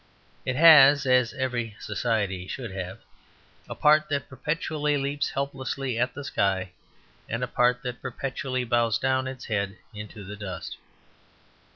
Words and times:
It 0.47 0.55
has 0.55 1.05
(as 1.05 1.31
every 1.35 1.77
society 1.79 2.47
should 2.47 2.71
have) 2.71 3.01
a 3.69 3.75
part 3.75 4.09
that 4.09 4.29
perpetually 4.29 4.97
leaps 4.97 5.29
helplessly 5.29 5.99
at 5.99 6.15
the 6.15 6.23
sky 6.23 6.71
and 7.29 7.43
a 7.43 7.47
part 7.47 7.83
that 7.83 8.01
perpetually 8.01 8.63
bows 8.63 8.97
down 8.97 9.27
its 9.27 9.45
head 9.45 9.77
into 9.93 10.23
the 10.23 10.35
dust. 10.35 10.77